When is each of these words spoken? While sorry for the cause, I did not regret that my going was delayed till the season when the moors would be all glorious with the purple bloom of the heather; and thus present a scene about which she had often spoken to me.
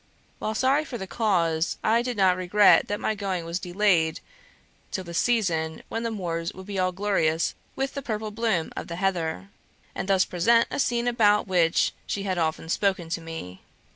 While 0.39 0.55
sorry 0.55 0.83
for 0.83 0.97
the 0.97 1.05
cause, 1.05 1.77
I 1.83 2.01
did 2.01 2.17
not 2.17 2.35
regret 2.35 2.87
that 2.87 2.99
my 2.99 3.13
going 3.13 3.45
was 3.45 3.59
delayed 3.59 4.19
till 4.89 5.03
the 5.03 5.13
season 5.13 5.83
when 5.89 6.01
the 6.01 6.09
moors 6.09 6.51
would 6.55 6.65
be 6.65 6.79
all 6.79 6.91
glorious 6.91 7.53
with 7.75 7.93
the 7.93 8.01
purple 8.01 8.31
bloom 8.31 8.71
of 8.75 8.87
the 8.87 8.95
heather; 8.95 9.51
and 9.93 10.07
thus 10.09 10.25
present 10.25 10.65
a 10.71 10.79
scene 10.79 11.07
about 11.07 11.45
which 11.47 11.93
she 12.07 12.23
had 12.23 12.39
often 12.39 12.67
spoken 12.67 13.09
to 13.09 13.21
me. 13.21 13.61